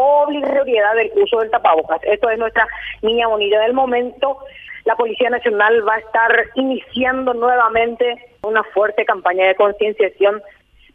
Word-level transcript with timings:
obligatoriedad 0.00 0.94
del 0.94 1.12
uso 1.16 1.40
del 1.40 1.50
tapabocas. 1.50 2.00
Esto 2.04 2.30
es 2.30 2.38
nuestra 2.38 2.66
niña 3.02 3.28
bonita 3.28 3.60
del 3.60 3.74
momento. 3.74 4.38
La 4.84 4.96
Policía 4.96 5.30
Nacional 5.30 5.86
va 5.86 5.94
a 5.94 5.98
estar 5.98 6.30
iniciando 6.54 7.34
nuevamente 7.34 8.16
una 8.42 8.62
fuerte 8.64 9.04
campaña 9.04 9.46
de 9.46 9.54
concienciación 9.54 10.42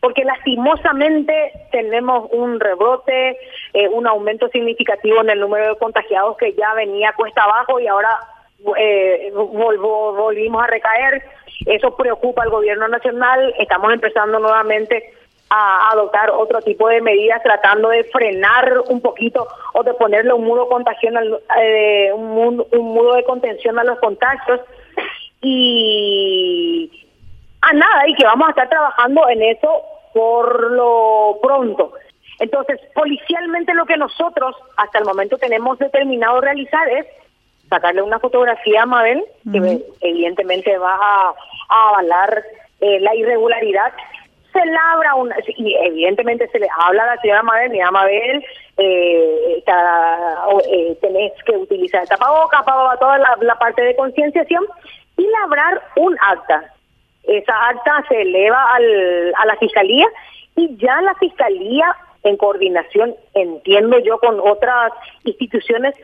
porque 0.05 0.23
lastimosamente 0.23 1.51
tenemos 1.71 2.29
un 2.31 2.59
rebrote, 2.59 3.37
eh, 3.73 3.87
un 3.87 4.05
aumento 4.05 4.47
significativo 4.49 5.21
en 5.21 5.31
el 5.31 5.39
número 5.39 5.69
de 5.69 5.79
contagiados 5.79 6.37
que 6.37 6.53
ya 6.53 6.75
venía 6.75 7.13
cuesta 7.13 7.43
abajo 7.43 7.79
y 7.79 7.87
ahora 7.87 8.15
eh, 8.77 9.31
volvimos 9.33 10.63
a 10.63 10.67
recaer. 10.67 11.23
Eso 11.65 11.95
preocupa 11.95 12.43
al 12.43 12.51
gobierno 12.51 12.87
nacional. 12.87 13.55
Estamos 13.57 13.93
empezando 13.93 14.37
nuevamente 14.37 15.11
a 15.49 15.91
adoptar 15.91 16.31
otro 16.31 16.59
tipo 16.61 16.87
de 16.87 17.01
medidas 17.01 17.41
tratando 17.43 17.89
de 17.89 18.03
frenar 18.05 18.79
un 18.87 18.99
poquito 19.01 19.47
o 19.73 19.83
de 19.83 19.93
ponerle 19.93 20.33
un 20.33 20.43
muro 20.43 20.67
contagión 20.67 21.15
eh, 21.61 22.11
un, 22.13 22.65
un 22.71 22.93
muro 22.93 23.13
de 23.13 23.23
contención 23.23 23.77
a 23.77 23.83
los 23.83 23.99
contagios 23.99 24.61
y 25.41 26.89
a 27.61 27.73
nada 27.73 28.07
y 28.07 28.15
que 28.15 28.25
vamos 28.25 28.47
a 28.47 28.51
estar 28.51 28.69
trabajando 28.69 29.29
en 29.29 29.41
eso 29.43 29.83
por 30.13 30.71
lo 30.71 31.37
pronto. 31.41 31.93
Entonces, 32.39 32.79
policialmente 32.93 33.73
lo 33.73 33.85
que 33.85 33.97
nosotros 33.97 34.55
hasta 34.77 34.99
el 34.99 35.05
momento 35.05 35.37
tenemos 35.37 35.77
determinado 35.79 36.41
realizar 36.41 36.87
es 36.89 37.05
sacarle 37.69 38.01
una 38.01 38.19
fotografía 38.19 38.83
a 38.83 38.85
Mabel, 38.85 39.23
que 39.51 39.81
evidentemente 40.01 40.77
va 40.77 40.95
a, 40.95 41.35
avalar 41.89 42.43
eh, 42.81 42.99
la 42.99 43.15
irregularidad. 43.15 43.93
Se 44.55 44.65
labra 44.65 45.15
una, 45.15 45.35
y 45.57 45.75
evidentemente 45.75 46.47
se 46.47 46.59
le 46.59 46.67
habla 46.79 47.03
a 47.03 47.15
la 47.15 47.21
señora 47.21 47.43
Mabel, 47.43 47.71
mira 47.71 47.91
Mabel, 47.91 48.41
eh, 48.77 49.63
eh, 49.67 50.97
tenés 51.01 51.33
que 51.43 51.57
utilizar 51.57 52.07
tapabocas, 52.07 52.63
para 52.63 52.97
toda 52.97 53.17
la, 53.17 53.59
parte 53.59 53.81
de 53.81 53.97
concienciación 53.97 54.65
y 55.17 55.27
labrar 55.27 55.81
un 55.97 56.15
acta. 56.21 56.71
Esa 57.23 57.67
acta 57.67 58.05
se 58.07 58.21
eleva 58.21 58.75
al, 58.75 59.33
a 59.35 59.45
la 59.45 59.57
fiscalía 59.57 60.07
y 60.55 60.77
ya 60.77 61.01
la 61.01 61.15
fiscalía 61.15 61.93
en 62.23 62.37
coordinación, 62.37 63.13
entiendo 63.33 63.99
yo, 63.99 64.19
con 64.19 64.39
otras 64.39 64.93
instituciones, 65.25 65.95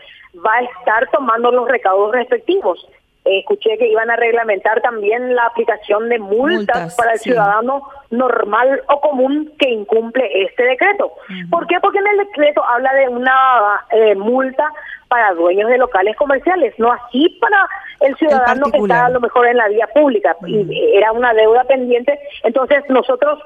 va 0.46 0.56
a 0.56 0.64
estar 0.64 1.10
tomando 1.12 1.52
los 1.52 1.70
recaudos 1.70 2.12
respectivos. 2.12 2.86
Escuché 3.24 3.78
que 3.78 3.88
iban 3.88 4.10
a 4.10 4.16
reglamentar 4.16 4.82
también 4.82 5.36
la 5.36 5.46
aplicación 5.46 6.10
de 6.10 6.20
multas, 6.20 6.96
para 6.96 7.14
el 7.14 7.20
ciudadano 7.20 7.84
normal 8.10 8.82
o 8.90 9.00
común 9.02 9.52
que 9.60 9.70
incumple 9.70 10.44
este 10.44 10.64
decreto. 10.64 11.14
¿Por 11.50 11.68
qué? 11.68 11.80
Porque 11.82 12.00
en 12.00 12.08
el 12.08 12.18
decreto 12.18 12.64
habla 12.66 12.94
de 12.94 13.10
una 13.10 13.86
eh, 13.92 14.16
multa 14.16 14.72
para 15.08 15.34
dueños 15.34 15.70
de 15.70 15.78
locales 15.78 16.16
comerciales, 16.16 16.74
no 16.78 16.92
así 16.92 17.30
para 17.42 17.68
el 18.00 18.16
ciudadano 18.16 18.72
que 18.72 18.78
está 18.78 19.06
a 19.06 19.10
lo 19.10 19.20
mejor 19.20 19.46
en 19.48 19.58
la 19.58 19.68
vía 19.68 19.88
pública. 19.88 20.36
Y 20.48 20.96
era 20.96 21.12
una 21.12 21.34
deuda 21.34 21.64
pendiente. 21.66 22.18
Entonces 22.44 22.84
nosotros 22.90 23.40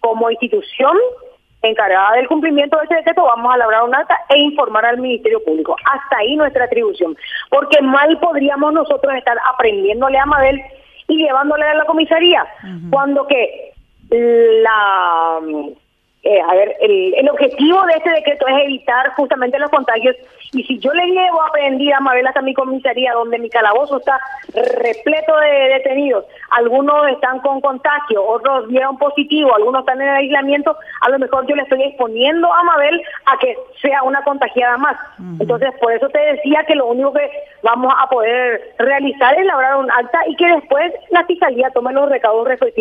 como 0.00 0.30
institución 0.30 0.96
encargada 1.68 2.16
del 2.16 2.28
cumplimiento 2.28 2.76
de 2.78 2.84
ese 2.84 2.94
decreto, 2.96 3.24
vamos 3.24 3.52
a 3.52 3.56
elaborar 3.56 3.84
un 3.84 3.94
acta 3.94 4.18
e 4.28 4.38
informar 4.38 4.84
al 4.84 4.98
Ministerio 4.98 5.42
Público. 5.44 5.76
Hasta 5.84 6.18
ahí 6.18 6.36
nuestra 6.36 6.64
atribución. 6.64 7.16
Porque 7.50 7.80
mal 7.82 8.18
podríamos 8.18 8.72
nosotros 8.72 9.14
estar 9.14 9.36
aprendiéndole 9.52 10.18
a 10.18 10.26
Mabel 10.26 10.60
y 11.08 11.16
llevándole 11.16 11.64
a 11.64 11.74
la 11.74 11.84
comisaría, 11.84 12.44
cuando 12.90 13.26
que 13.26 13.72
la 14.10 15.40
eh, 16.26 16.40
a 16.40 16.54
ver, 16.54 16.74
el, 16.80 17.14
el, 17.14 17.28
objetivo 17.28 17.80
de 17.86 17.92
este 17.92 18.10
decreto 18.10 18.48
es 18.48 18.64
evitar 18.64 19.10
justamente 19.14 19.60
los 19.60 19.70
contagios. 19.70 20.16
Y 20.52 20.64
si 20.64 20.78
yo 20.80 20.92
le 20.92 21.06
llevo 21.06 21.40
a 21.40 21.46
aprender 21.46 21.94
a 21.94 22.00
Mabel 22.00 22.26
hasta 22.26 22.42
mi 22.42 22.52
comisaría, 22.52 23.12
donde 23.12 23.38
mi 23.38 23.48
calabozo 23.48 23.98
está 23.98 24.18
repleto 24.52 25.36
de 25.36 25.68
detenidos, 25.74 26.24
algunos 26.50 27.08
están 27.08 27.38
con 27.40 27.60
contagio, 27.60 28.24
otros 28.26 28.68
dieron 28.68 28.98
positivo, 28.98 29.54
algunos 29.54 29.80
están 29.80 30.00
en 30.00 30.08
aislamiento, 30.08 30.76
a 31.02 31.10
lo 31.10 31.18
mejor 31.20 31.46
yo 31.46 31.54
le 31.54 31.62
estoy 31.62 31.82
exponiendo 31.82 32.52
a 32.52 32.62
Mabel 32.64 33.00
a 33.26 33.38
que 33.38 33.56
sea 33.80 34.02
una 34.02 34.22
contagiada 34.22 34.76
más. 34.78 34.96
Entonces, 35.38 35.70
por 35.80 35.92
eso 35.92 36.08
te 36.08 36.18
decía 36.18 36.64
que 36.66 36.74
lo 36.74 36.86
único 36.86 37.12
que 37.12 37.30
vamos 37.62 37.92
a 37.96 38.08
poder 38.08 38.74
realizar 38.78 39.34
es 39.34 39.40
elaborar 39.40 39.76
un 39.76 39.90
acta 39.90 40.20
y 40.26 40.34
que 40.36 40.46
después 40.46 40.92
la 41.10 41.24
fiscalía 41.24 41.70
tome 41.70 41.92
los 41.92 42.08
recaudos 42.08 42.48
respectivos. 42.48 42.76